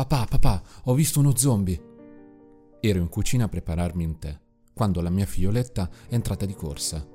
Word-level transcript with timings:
Papà, 0.00 0.24
papà, 0.24 0.62
ho 0.84 0.94
visto 0.94 1.20
uno 1.20 1.36
zombie. 1.36 1.78
Ero 2.80 3.00
in 3.00 3.10
cucina 3.10 3.44
a 3.44 3.48
prepararmi 3.48 4.02
un 4.06 4.18
tè, 4.18 4.34
quando 4.72 5.02
la 5.02 5.10
mia 5.10 5.26
figlioletta 5.26 5.90
è 6.08 6.14
entrata 6.14 6.46
di 6.46 6.54
corsa. 6.54 7.06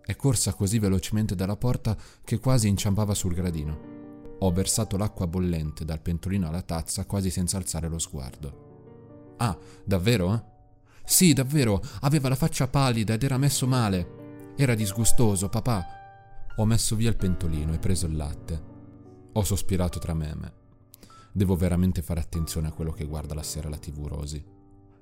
È 0.00 0.14
corsa 0.14 0.54
così 0.54 0.78
velocemente 0.78 1.34
dalla 1.34 1.56
porta 1.56 1.96
che 2.22 2.38
quasi 2.38 2.68
inciampava 2.68 3.12
sul 3.12 3.34
gradino. 3.34 4.36
Ho 4.38 4.52
versato 4.52 4.96
l'acqua 4.96 5.26
bollente 5.26 5.84
dal 5.84 6.00
pentolino 6.00 6.46
alla 6.46 6.62
tazza 6.62 7.06
quasi 7.06 7.28
senza 7.28 7.56
alzare 7.56 7.88
lo 7.88 7.98
sguardo. 7.98 9.34
Ah, 9.38 9.58
davvero? 9.84 10.50
Sì, 11.04 11.32
davvero, 11.32 11.82
aveva 12.02 12.28
la 12.28 12.36
faccia 12.36 12.68
pallida 12.68 13.14
ed 13.14 13.24
era 13.24 13.36
messo 13.36 13.66
male. 13.66 14.52
Era 14.54 14.76
disgustoso, 14.76 15.48
papà. 15.48 15.84
Ho 16.54 16.64
messo 16.66 16.94
via 16.94 17.08
il 17.08 17.16
pentolino 17.16 17.72
e 17.72 17.80
preso 17.80 18.06
il 18.06 18.14
latte. 18.14 18.62
Ho 19.32 19.42
sospirato 19.42 19.98
tra 19.98 20.14
me 20.14 20.30
e 20.30 20.34
me. 20.36 20.60
Devo 21.32 21.56
veramente 21.56 22.02
fare 22.02 22.20
attenzione 22.20 22.68
a 22.68 22.72
quello 22.72 22.92
che 22.92 23.06
guarda 23.06 23.34
la 23.34 23.42
sera 23.42 23.68
la 23.68 23.78
TV 23.78 24.06
Rosy, 24.06 24.44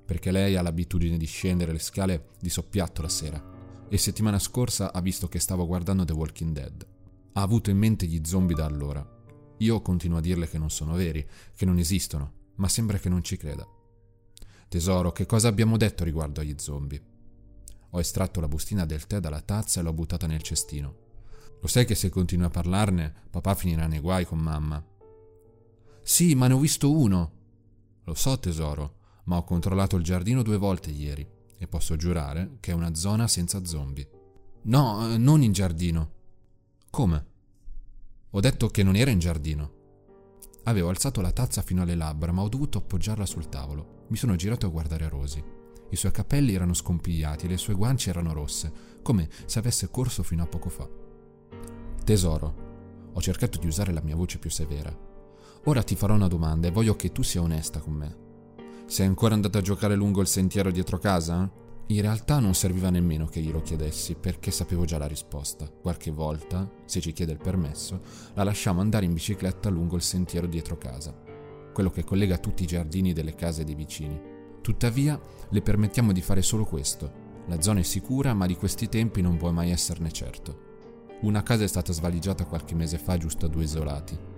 perché 0.05 0.31
lei 0.31 0.55
ha 0.55 0.61
l'abitudine 0.61 1.17
di 1.17 1.25
scendere 1.25 1.71
le 1.71 1.79
scale 1.79 2.29
di 2.39 2.49
soppiatto 2.49 3.01
la 3.01 3.09
sera 3.09 3.59
e 3.89 3.97
settimana 3.97 4.39
scorsa 4.39 4.93
ha 4.93 5.01
visto 5.01 5.27
che 5.27 5.39
stavo 5.39 5.65
guardando 5.67 6.05
The 6.05 6.13
Walking 6.13 6.53
Dead. 6.53 6.87
Ha 7.33 7.41
avuto 7.41 7.69
in 7.69 7.77
mente 7.77 8.05
gli 8.05 8.21
zombie 8.23 8.55
da 8.55 8.65
allora 8.65 9.19
io 9.61 9.81
continuo 9.81 10.17
a 10.17 10.21
dirle 10.21 10.49
che 10.49 10.57
non 10.57 10.69
sono 10.69 10.93
veri, 10.93 11.25
che 11.55 11.65
non 11.65 11.77
esistono, 11.77 12.33
ma 12.55 12.67
sembra 12.67 12.97
che 12.97 13.09
non 13.09 13.23
ci 13.23 13.37
creda. 13.37 13.67
Tesoro, 14.67 15.11
che 15.11 15.25
cosa 15.25 15.47
abbiamo 15.47 15.77
detto 15.77 16.03
riguardo 16.03 16.41
agli 16.41 16.55
zombie? 16.57 17.01
Ho 17.91 17.99
estratto 17.99 18.39
la 18.39 18.47
bustina 18.47 18.85
del 18.85 19.05
tè 19.05 19.19
dalla 19.19 19.41
tazza 19.41 19.79
e 19.79 19.83
l'ho 19.83 19.93
buttata 19.93 20.25
nel 20.25 20.41
cestino. 20.41 20.95
Lo 21.61 21.67
sai 21.67 21.85
che 21.85 21.93
se 21.93 22.09
continui 22.09 22.45
a 22.45 22.49
parlarne, 22.49 23.13
papà 23.29 23.53
finirà 23.53 23.85
nei 23.85 23.99
guai 23.99 24.25
con 24.25 24.39
mamma. 24.39 24.83
Sì, 26.03 26.35
ma 26.35 26.47
ne 26.47 26.53
ho 26.53 26.59
visto 26.59 26.91
uno. 26.91 27.31
Lo 28.03 28.13
so, 28.13 28.39
tesoro, 28.39 28.95
ma 29.25 29.37
ho 29.37 29.43
controllato 29.43 29.95
il 29.95 30.03
giardino 30.03 30.41
due 30.41 30.57
volte 30.57 30.89
ieri 30.89 31.27
e 31.57 31.67
posso 31.67 31.95
giurare 31.95 32.57
che 32.59 32.71
è 32.71 32.73
una 32.73 32.95
zona 32.95 33.27
senza 33.27 33.63
zombie. 33.63 34.09
No, 34.63 35.15
non 35.17 35.43
in 35.43 35.51
giardino. 35.51 36.11
Come? 36.89 37.25
Ho 38.31 38.39
detto 38.39 38.67
che 38.69 38.83
non 38.83 38.95
era 38.95 39.11
in 39.11 39.19
giardino. 39.19 39.79
Avevo 40.63 40.89
alzato 40.89 41.21
la 41.21 41.31
tazza 41.31 41.61
fino 41.61 41.81
alle 41.81 41.95
labbra, 41.95 42.31
ma 42.31 42.41
ho 42.41 42.49
dovuto 42.49 42.77
appoggiarla 42.79 43.25
sul 43.25 43.49
tavolo. 43.49 44.05
Mi 44.09 44.17
sono 44.17 44.35
girato 44.35 44.65
a 44.65 44.69
guardare 44.69 45.09
Rosy. 45.09 45.43
I 45.89 45.95
suoi 45.95 46.11
capelli 46.11 46.53
erano 46.53 46.73
scompigliati 46.73 47.45
e 47.45 47.49
le 47.49 47.57
sue 47.57 47.73
guance 47.73 48.09
erano 48.09 48.33
rosse, 48.33 48.71
come 49.01 49.29
se 49.45 49.59
avesse 49.59 49.89
corso 49.89 50.23
fino 50.23 50.43
a 50.43 50.47
poco 50.47 50.69
fa. 50.69 50.87
Tesoro, 52.03 53.09
ho 53.13 53.21
cercato 53.21 53.59
di 53.59 53.67
usare 53.67 53.91
la 53.91 54.01
mia 54.01 54.15
voce 54.15 54.37
più 54.37 54.49
severa. 54.49 55.09
Ora 55.65 55.83
ti 55.83 55.95
farò 55.95 56.15
una 56.15 56.27
domanda 56.27 56.67
e 56.67 56.71
voglio 56.71 56.95
che 56.95 57.11
tu 57.11 57.21
sia 57.21 57.41
onesta 57.41 57.79
con 57.79 57.93
me. 57.93 58.17
Sei 58.87 59.05
ancora 59.05 59.35
andata 59.35 59.59
a 59.59 59.61
giocare 59.61 59.93
lungo 59.93 60.19
il 60.21 60.27
sentiero 60.27 60.71
dietro 60.71 60.97
casa? 60.97 61.49
In 61.87 62.01
realtà 62.01 62.39
non 62.39 62.55
serviva 62.55 62.89
nemmeno 62.89 63.27
che 63.27 63.41
glielo 63.41 63.61
chiedessi, 63.61 64.15
perché 64.15 64.49
sapevo 64.49 64.85
già 64.85 64.97
la 64.97 65.05
risposta. 65.05 65.69
Qualche 65.69 66.09
volta, 66.09 66.67
se 66.85 66.99
ci 66.99 67.13
chiede 67.13 67.33
il 67.33 67.37
permesso, 67.37 68.01
la 68.33 68.43
lasciamo 68.43 68.81
andare 68.81 69.05
in 69.05 69.13
bicicletta 69.13 69.69
lungo 69.69 69.97
il 69.97 70.01
sentiero 70.01 70.47
dietro 70.47 70.77
casa, 70.77 71.13
quello 71.73 71.91
che 71.91 72.03
collega 72.03 72.39
tutti 72.39 72.63
i 72.63 72.67
giardini 72.67 73.13
delle 73.13 73.35
case 73.35 73.63
dei 73.63 73.75
vicini. 73.75 74.19
Tuttavia, 74.61 75.19
le 75.49 75.61
permettiamo 75.61 76.11
di 76.11 76.21
fare 76.21 76.41
solo 76.41 76.65
questo. 76.65 77.29
La 77.47 77.61
zona 77.61 77.81
è 77.81 77.83
sicura, 77.83 78.33
ma 78.33 78.47
di 78.47 78.55
questi 78.55 78.89
tempi 78.89 79.21
non 79.21 79.37
può 79.37 79.51
mai 79.51 79.69
esserne 79.69 80.11
certo. 80.11 80.69
Una 81.21 81.43
casa 81.43 81.65
è 81.65 81.67
stata 81.67 81.93
svaligiata 81.93 82.45
qualche 82.45 82.73
mese 82.73 82.97
fa 82.97 83.15
giusto 83.17 83.45
a 83.45 83.49
due 83.49 83.63
isolati. 83.63 84.30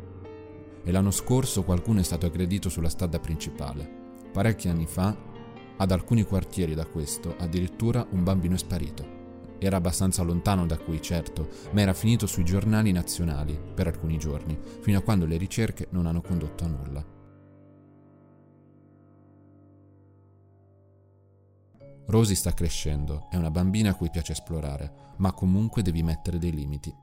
E 0.83 0.91
l'anno 0.91 1.11
scorso 1.11 1.63
qualcuno 1.63 1.99
è 1.99 2.03
stato 2.03 2.25
aggredito 2.25 2.69
sulla 2.69 2.89
strada 2.89 3.19
principale. 3.19 4.01
Parecchi 4.31 4.67
anni 4.67 4.85
fa 4.85 5.15
ad 5.77 5.91
alcuni 5.91 6.23
quartieri 6.23 6.75
da 6.75 6.85
questo, 6.85 7.35
addirittura 7.37 8.05
un 8.11 8.23
bambino 8.23 8.55
è 8.55 8.57
sparito. 8.57 9.21
Era 9.59 9.77
abbastanza 9.77 10.23
lontano 10.23 10.65
da 10.65 10.77
qui, 10.77 11.01
certo, 11.01 11.47
ma 11.71 11.81
era 11.81 11.93
finito 11.93 12.27
sui 12.27 12.43
giornali 12.43 12.91
nazionali 12.91 13.57
per 13.73 13.87
alcuni 13.87 14.17
giorni, 14.17 14.57
fino 14.81 14.97
a 14.97 15.01
quando 15.01 15.25
le 15.25 15.37
ricerche 15.37 15.87
non 15.91 16.05
hanno 16.05 16.21
condotto 16.21 16.63
a 16.65 16.67
nulla. 16.67 17.05
Rosy 22.05 22.35
sta 22.35 22.53
crescendo, 22.53 23.27
è 23.31 23.37
una 23.37 23.49
bambina 23.49 23.91
a 23.91 23.95
cui 23.95 24.09
piace 24.09 24.33
esplorare, 24.33 25.13
ma 25.17 25.31
comunque 25.31 25.81
devi 25.81 26.03
mettere 26.03 26.37
dei 26.37 26.51
limiti. 26.51 26.93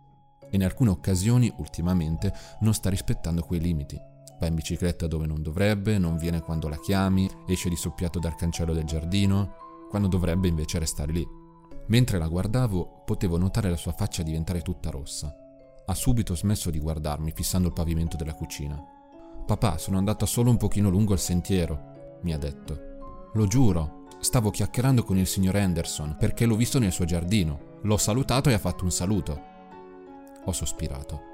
E 0.50 0.56
in 0.56 0.64
alcune 0.64 0.90
occasioni, 0.90 1.52
ultimamente, 1.58 2.32
non 2.60 2.74
sta 2.74 2.90
rispettando 2.90 3.42
quei 3.42 3.60
limiti 3.60 4.08
va 4.40 4.46
in 4.46 4.54
bicicletta 4.54 5.06
dove 5.06 5.26
non 5.26 5.42
dovrebbe, 5.42 5.98
non 5.98 6.16
viene 6.16 6.40
quando 6.40 6.68
la 6.68 6.78
chiami, 6.78 7.28
esce 7.46 7.68
di 7.68 7.76
soppiato 7.76 8.18
dal 8.18 8.34
cancello 8.34 8.72
del 8.72 8.84
giardino, 8.84 9.54
quando 9.90 10.08
dovrebbe 10.08 10.48
invece 10.48 10.78
restare 10.78 11.12
lì. 11.12 11.26
Mentre 11.88 12.18
la 12.18 12.26
guardavo, 12.26 13.02
potevo 13.04 13.36
notare 13.36 13.68
la 13.68 13.76
sua 13.76 13.92
faccia 13.92 14.22
diventare 14.22 14.62
tutta 14.62 14.90
rossa. 14.90 15.34
Ha 15.84 15.94
subito 15.94 16.34
smesso 16.34 16.70
di 16.70 16.78
guardarmi, 16.78 17.32
fissando 17.32 17.68
il 17.68 17.74
pavimento 17.74 18.16
della 18.16 18.34
cucina. 18.34 18.82
Papà, 19.44 19.76
sono 19.76 19.98
andata 19.98 20.24
solo 20.24 20.50
un 20.50 20.56
pochino 20.56 20.88
lungo 20.88 21.12
il 21.12 21.18
sentiero, 21.18 22.18
mi 22.22 22.32
ha 22.32 22.38
detto. 22.38 23.28
Lo 23.34 23.46
giuro, 23.46 24.06
stavo 24.20 24.50
chiacchierando 24.50 25.02
con 25.02 25.18
il 25.18 25.26
signor 25.26 25.56
Anderson 25.56 26.16
perché 26.18 26.46
l'ho 26.46 26.56
visto 26.56 26.78
nel 26.78 26.92
suo 26.92 27.04
giardino. 27.04 27.78
L'ho 27.82 27.96
salutato 27.96 28.48
e 28.48 28.52
ha 28.54 28.58
fatto 28.58 28.84
un 28.84 28.90
saluto. 28.90 29.49
Ho 30.44 30.52
sospirato. 30.52 31.28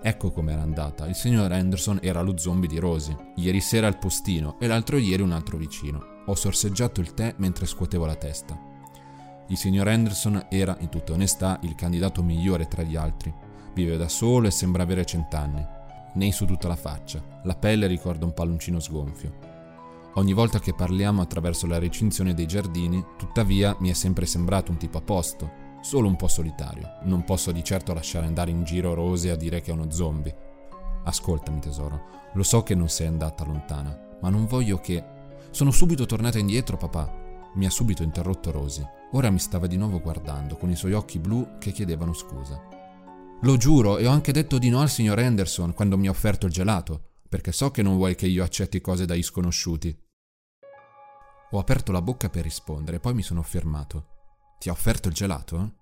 Ecco 0.00 0.30
com'era 0.30 0.62
andata. 0.62 1.06
Il 1.06 1.14
signor 1.14 1.50
Anderson 1.52 1.98
era 2.02 2.20
lo 2.20 2.36
zombie 2.36 2.68
di 2.68 2.78
Rosy. 2.78 3.14
Ieri 3.36 3.60
sera 3.60 3.86
al 3.86 3.98
postino 3.98 4.58
e 4.60 4.66
l'altro 4.66 4.96
ieri 4.96 5.22
un 5.22 5.32
altro 5.32 5.56
vicino. 5.56 6.22
Ho 6.26 6.34
sorseggiato 6.34 7.00
il 7.00 7.14
tè 7.14 7.34
mentre 7.38 7.66
scuotevo 7.66 8.06
la 8.06 8.14
testa. 8.14 8.58
Il 9.48 9.56
signor 9.56 9.88
Anderson 9.88 10.46
era, 10.50 10.76
in 10.80 10.88
tutta 10.88 11.14
onestà, 11.14 11.58
il 11.62 11.74
candidato 11.74 12.22
migliore 12.22 12.68
tra 12.68 12.82
gli 12.82 12.96
altri. 12.96 13.32
Vive 13.74 13.96
da 13.96 14.08
solo 14.08 14.46
e 14.46 14.50
sembra 14.50 14.82
avere 14.82 15.04
cent'anni. 15.04 15.64
Nei 16.14 16.32
su 16.32 16.44
tutta 16.44 16.68
la 16.68 16.76
faccia. 16.76 17.22
La 17.44 17.54
pelle 17.54 17.86
ricorda 17.86 18.24
un 18.24 18.34
palloncino 18.34 18.78
sgonfio. 18.78 19.46
Ogni 20.14 20.32
volta 20.32 20.58
che 20.58 20.74
parliamo 20.74 21.22
attraverso 21.22 21.66
la 21.66 21.78
recinzione 21.78 22.34
dei 22.34 22.46
giardini, 22.46 23.04
tuttavia 23.16 23.76
mi 23.80 23.88
è 23.88 23.92
sempre 23.94 24.26
sembrato 24.26 24.70
un 24.70 24.76
tipo 24.76 24.98
a 24.98 25.02
posto, 25.02 25.66
solo 25.80 26.08
un 26.08 26.16
po' 26.16 26.28
solitario. 26.28 26.98
Non 27.02 27.24
posso 27.24 27.52
di 27.52 27.62
certo 27.64 27.92
lasciare 27.94 28.26
andare 28.26 28.50
in 28.50 28.64
giro 28.64 28.94
Rose 28.94 29.30
a 29.30 29.36
dire 29.36 29.60
che 29.60 29.70
è 29.70 29.74
uno 29.74 29.90
zombie. 29.90 30.36
Ascoltami 31.04 31.60
tesoro, 31.60 32.02
lo 32.34 32.42
so 32.42 32.62
che 32.62 32.74
non 32.74 32.88
sei 32.88 33.06
andata 33.06 33.44
lontana, 33.44 34.16
ma 34.20 34.28
non 34.28 34.46
voglio 34.46 34.78
che... 34.78 35.16
Sono 35.50 35.70
subito 35.70 36.04
tornata 36.04 36.38
indietro, 36.38 36.76
papà. 36.76 37.26
Mi 37.54 37.64
ha 37.64 37.70
subito 37.70 38.02
interrotto 38.02 38.50
Rosy. 38.50 38.84
Ora 39.12 39.30
mi 39.30 39.38
stava 39.38 39.66
di 39.66 39.78
nuovo 39.78 40.00
guardando, 40.00 40.56
con 40.56 40.70
i 40.70 40.76
suoi 40.76 40.92
occhi 40.92 41.18
blu 41.18 41.56
che 41.58 41.72
chiedevano 41.72 42.12
scusa. 42.12 42.60
Lo 43.42 43.56
giuro, 43.56 43.96
e 43.96 44.06
ho 44.06 44.10
anche 44.10 44.32
detto 44.32 44.58
di 44.58 44.68
no 44.68 44.80
al 44.80 44.90
signor 44.90 45.18
Anderson 45.18 45.72
quando 45.72 45.96
mi 45.96 46.08
ha 46.08 46.10
offerto 46.10 46.46
il 46.46 46.52
gelato, 46.52 47.12
perché 47.28 47.52
so 47.52 47.70
che 47.70 47.82
non 47.82 47.96
vuoi 47.96 48.14
che 48.14 48.26
io 48.26 48.44
accetti 48.44 48.80
cose 48.80 49.06
dai 49.06 49.22
sconosciuti. 49.22 49.96
Ho 51.52 51.58
aperto 51.58 51.92
la 51.92 52.02
bocca 52.02 52.28
per 52.28 52.42
rispondere, 52.42 53.00
poi 53.00 53.14
mi 53.14 53.22
sono 53.22 53.42
fermato. 53.42 54.17
Ti 54.58 54.68
ha 54.68 54.72
offerto 54.72 55.06
il 55.06 55.14
gelato? 55.14 55.74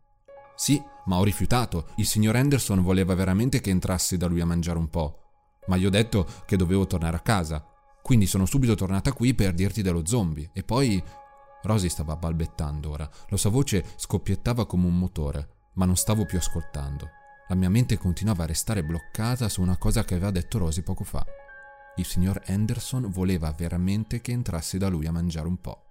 Sì, 0.54 0.82
ma 1.06 1.16
ho 1.16 1.25
rifiutato. 1.25 1.88
Il 1.97 2.06
signor 2.06 2.37
Anderson 2.37 2.82
voleva 2.82 3.14
veramente 3.14 3.60
che 3.60 3.70
entrassi 3.70 4.19
da 4.19 4.26
lui 4.26 4.41
a 4.41 4.47
mangiare 4.47 4.78
un 4.78 4.88
po'. 4.88 5.20
Ma 5.66 5.76
gli 5.76 5.87
ho 5.87 5.91
detto 5.91 6.26
che 6.44 6.56
dovevo 6.56 6.87
tornare 6.87 7.17
a 7.17 7.20
casa. 7.20 7.67
Quindi 8.02 8.26
sono 8.26 8.44
subito 8.44 8.75
tornata 8.75 9.12
qui 9.12 9.34
per 9.34 9.55
dirti 9.55 9.82
dello 9.82 10.05
zombie. 10.06 10.50
E 10.52 10.62
poi... 10.62 11.02
Rosy 11.62 11.88
stava 11.88 12.17
balbettando 12.17 12.90
ora. 12.90 13.11
La 13.28 13.37
sua 13.37 13.50
voce 13.50 13.84
scoppiettava 13.96 14.67
come 14.67 14.87
un 14.87 14.96
motore, 14.96 15.70
ma 15.75 15.84
non 15.84 15.96
stavo 15.96 16.25
più 16.25 16.38
ascoltando. 16.38 17.08
La 17.49 17.56
mia 17.56 17.70
mente 17.70 17.96
continuava 17.99 18.44
a 18.44 18.46
restare 18.46 18.84
bloccata 18.84 19.49
su 19.49 19.62
una 19.62 19.76
cosa 19.76 20.05
che 20.05 20.14
aveva 20.14 20.31
detto 20.31 20.58
Rosy 20.58 20.82
poco 20.82 21.02
fa. 21.02 21.25
Il 21.96 22.05
signor 22.05 22.40
Anderson 22.46 23.11
voleva 23.11 23.50
veramente 23.52 24.20
che 24.20 24.32
entrassi 24.32 24.79
da 24.79 24.88
lui 24.88 25.06
a 25.06 25.12
mangiare 25.12 25.49
un 25.49 25.61
po'. 25.61 25.82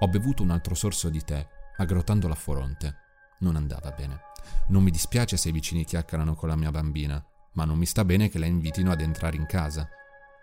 Ho 0.00 0.08
bevuto 0.08 0.42
un 0.42 0.50
altro 0.50 0.74
sorso 0.74 1.08
di 1.08 1.22
tè 1.22 1.56
aggrottando 1.78 2.28
la 2.28 2.34
fronte. 2.34 2.96
Non 3.40 3.56
andava 3.56 3.90
bene. 3.90 4.20
Non 4.68 4.82
mi 4.82 4.90
dispiace 4.90 5.36
se 5.36 5.48
i 5.48 5.52
vicini 5.52 5.84
chiacchierano 5.84 6.34
con 6.34 6.48
la 6.48 6.56
mia 6.56 6.70
bambina, 6.70 7.24
ma 7.54 7.64
non 7.64 7.78
mi 7.78 7.86
sta 7.86 8.04
bene 8.04 8.28
che 8.28 8.38
la 8.38 8.46
invitino 8.46 8.90
ad 8.90 9.00
entrare 9.00 9.36
in 9.36 9.46
casa. 9.46 9.88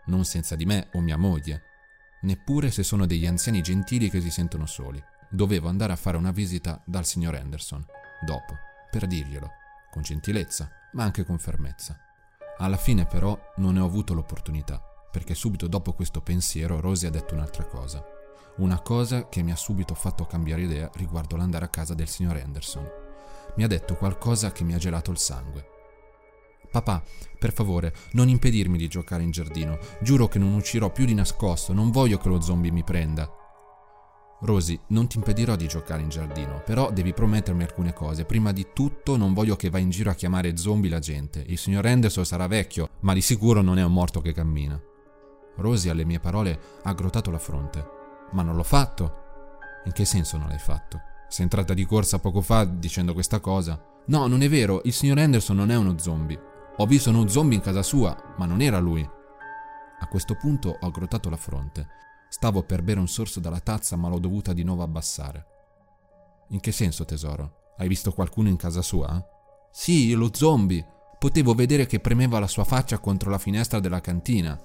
Non 0.05 0.25
senza 0.25 0.55
di 0.55 0.65
me 0.65 0.89
o 0.93 1.01
mia 1.01 1.17
moglie. 1.17 1.63
Neppure 2.21 2.71
se 2.71 2.83
sono 2.83 3.05
degli 3.05 3.25
anziani 3.25 3.61
gentili 3.61 4.09
che 4.09 4.21
si 4.21 4.31
sentono 4.31 4.65
soli. 4.65 5.01
Dovevo 5.29 5.67
andare 5.67 5.93
a 5.93 5.97
fare 5.97 6.17
una 6.17 6.31
visita 6.31 6.81
dal 6.85 7.05
signor 7.05 7.35
Anderson, 7.35 7.85
dopo, 8.25 8.55
per 8.89 9.05
dirglielo, 9.05 9.51
con 9.91 10.01
gentilezza, 10.01 10.69
ma 10.93 11.03
anche 11.03 11.25
con 11.25 11.37
fermezza. 11.37 11.99
Alla 12.57 12.77
fine 12.77 13.05
però 13.05 13.37
non 13.57 13.73
ne 13.73 13.81
ho 13.81 13.85
avuto 13.85 14.13
l'opportunità, 14.13 14.81
perché 15.11 15.35
subito 15.35 15.67
dopo 15.67 15.93
questo 15.93 16.21
pensiero 16.21 16.79
Rosie 16.79 17.09
ha 17.09 17.11
detto 17.11 17.33
un'altra 17.33 17.65
cosa 17.65 18.14
una 18.57 18.81
cosa 18.81 19.27
che 19.27 19.41
mi 19.41 19.51
ha 19.51 19.55
subito 19.55 19.93
fatto 19.93 20.25
cambiare 20.25 20.61
idea 20.61 20.89
riguardo 20.95 21.35
l'andare 21.35 21.65
a 21.65 21.69
casa 21.69 21.93
del 21.93 22.07
signor 22.07 22.37
Anderson. 22.37 22.87
Mi 23.55 23.63
ha 23.63 23.67
detto 23.67 23.95
qualcosa 23.95 24.51
che 24.51 24.63
mi 24.63 24.73
ha 24.73 24.77
gelato 24.77 25.11
il 25.11 25.17
sangue. 25.17 25.69
Papà, 26.71 27.03
per 27.39 27.53
favore, 27.53 27.93
non 28.11 28.27
impedirmi 28.27 28.77
di 28.77 28.87
giocare 28.87 29.23
in 29.23 29.31
giardino. 29.31 29.77
Giuro 30.01 30.27
che 30.27 30.39
non 30.39 30.53
uscirò 30.53 30.91
più 30.91 31.05
di 31.05 31.13
nascosto, 31.13 31.71
non 31.73 31.91
voglio 31.91 32.17
che 32.17 32.27
lo 32.27 32.41
zombie 32.41 32.71
mi 32.71 32.83
prenda. 32.83 33.29
Rosy, 34.41 34.77
non 34.87 35.07
ti 35.07 35.17
impedirò 35.17 35.55
di 35.55 35.67
giocare 35.67 36.01
in 36.01 36.09
giardino, 36.09 36.61
però 36.65 36.91
devi 36.91 37.13
promettermi 37.13 37.63
alcune 37.63 37.93
cose. 37.93 38.25
Prima 38.25 38.51
di 38.51 38.67
tutto 38.73 39.15
non 39.15 39.33
voglio 39.33 39.55
che 39.55 39.69
vai 39.69 39.83
in 39.83 39.89
giro 39.89 40.09
a 40.09 40.15
chiamare 40.15 40.57
zombie 40.57 40.89
la 40.89 40.99
gente. 40.99 41.43
Il 41.47 41.57
signor 41.57 41.85
Anderson 41.85 42.25
sarà 42.25 42.45
vecchio, 42.47 42.89
ma 43.01 43.13
di 43.13 43.21
sicuro 43.21 43.61
non 43.61 43.77
è 43.77 43.83
un 43.83 43.93
morto 43.93 44.19
che 44.19 44.33
cammina. 44.33 44.79
Rosy 45.55 45.87
alle 45.89 46.03
mie 46.03 46.19
parole 46.19 46.59
ha 46.83 46.89
aggrottato 46.89 47.31
la 47.31 47.39
fronte. 47.39 48.03
Ma 48.31 48.41
non 48.41 48.55
l'ho 48.55 48.63
fatto. 48.63 49.23
In 49.85 49.91
che 49.91 50.05
senso 50.05 50.37
non 50.37 50.47
l'hai 50.47 50.59
fatto? 50.59 51.01
Sei 51.27 51.43
entrata 51.43 51.73
di 51.73 51.85
corsa 51.85 52.19
poco 52.19 52.41
fa 52.41 52.65
dicendo 52.65 53.13
questa 53.13 53.39
cosa? 53.39 53.81
No, 54.07 54.27
non 54.27 54.41
è 54.41 54.49
vero, 54.49 54.81
il 54.83 54.93
signor 54.93 55.17
Anderson 55.17 55.55
non 55.55 55.71
è 55.71 55.75
uno 55.75 55.97
zombie. 55.97 56.39
Ho 56.77 56.85
visto 56.85 57.09
uno 57.09 57.27
zombie 57.27 57.55
in 57.55 57.63
casa 57.63 57.83
sua, 57.83 58.15
ma 58.37 58.45
non 58.45 58.61
era 58.61 58.79
lui. 58.79 59.07
A 59.99 60.07
questo 60.07 60.35
punto 60.35 60.77
ho 60.79 60.85
aggrottato 60.85 61.29
la 61.29 61.37
fronte. 61.37 61.87
Stavo 62.29 62.63
per 62.63 62.83
bere 62.83 62.99
un 62.99 63.07
sorso 63.07 63.39
dalla 63.39 63.59
tazza, 63.59 63.95
ma 63.95 64.09
l'ho 64.09 64.19
dovuta 64.19 64.53
di 64.53 64.63
nuovo 64.63 64.83
abbassare. 64.83 65.45
In 66.49 66.59
che 66.59 66.71
senso, 66.71 67.05
tesoro? 67.05 67.73
Hai 67.77 67.87
visto 67.87 68.11
qualcuno 68.11 68.49
in 68.49 68.57
casa 68.57 68.81
sua? 68.81 69.23
Sì, 69.71 70.13
lo 70.13 70.29
zombie. 70.33 70.85
Potevo 71.17 71.53
vedere 71.53 71.85
che 71.85 71.99
premeva 71.99 72.39
la 72.39 72.47
sua 72.47 72.63
faccia 72.63 72.99
contro 72.99 73.29
la 73.29 73.37
finestra 73.37 73.79
della 73.79 74.01
cantina, 74.01 74.59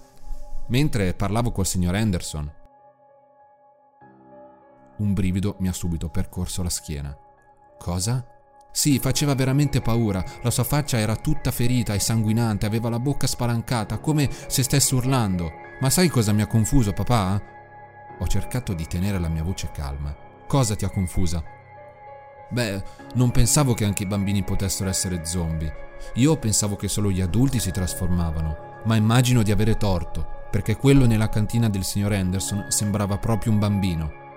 mentre 0.69 1.15
parlavo 1.15 1.53
col 1.53 1.67
signor 1.67 1.95
Anderson. 1.95 2.53
Un 5.01 5.15
brivido 5.15 5.57
mi 5.61 5.69
ha 5.69 5.73
subito 5.73 6.11
percorso 6.11 6.63
la 6.63 6.69
schiena. 6.69 7.17
Cosa? 7.79 8.23
Sì, 8.71 8.99
faceva 8.99 9.35
veramente 9.35 9.81
paura. 9.81 10.23
La 10.43 10.51
sua 10.51 10.63
faccia 10.63 10.99
era 10.99 11.17
tutta 11.17 11.51
ferita 11.51 11.95
e 11.95 11.99
sanguinante, 11.99 12.67
aveva 12.67 12.91
la 12.91 13.01
bocca 13.01 13.27
spalancata, 13.27 13.99
come 13.99 14.29
se 14.47 14.63
stesse 14.63 14.95
urlando. 14.95 15.51
Ma 15.81 15.89
sai 15.89 16.09
cosa 16.09 16.33
mi 16.33 16.43
ha 16.43 16.47
confuso, 16.47 16.93
papà? 16.93 17.41
Ho 18.19 18.27
cercato 18.27 18.75
di 18.75 18.87
tenere 18.87 19.19
la 19.19 19.29
mia 19.29 19.43
voce 19.43 19.71
calma. 19.73 20.15
Cosa 20.47 20.77
ti 20.77 20.85
ha 20.85 20.91
confusa? 20.91 21.43
Beh, 22.51 22.83
non 23.15 23.31
pensavo 23.31 23.73
che 23.73 23.87
anche 23.87 24.03
i 24.03 24.07
bambini 24.07 24.45
potessero 24.45 24.91
essere 24.91 25.25
zombie. 25.25 25.73
Io 26.17 26.37
pensavo 26.37 26.77
che 26.77 26.89
solo 26.89 27.11
gli 27.11 27.23
adulti 27.23 27.59
si 27.59 27.71
trasformavano, 27.71 28.83
ma 28.85 28.97
immagino 28.97 29.43
di 29.43 29.51
avere 29.51 29.79
torto, 29.79 30.45
perché 30.51 30.77
quello 30.77 31.07
nella 31.07 31.31
cantina 31.31 31.71
del 31.71 31.85
signor 31.85 32.13
Anderson 32.13 32.67
sembrava 32.69 33.17
proprio 33.17 33.51
un 33.51 33.59
bambino. 33.59 34.29